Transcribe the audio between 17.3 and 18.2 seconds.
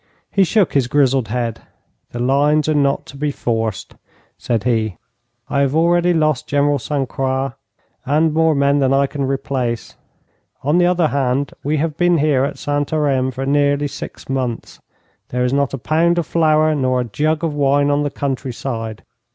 of wine on the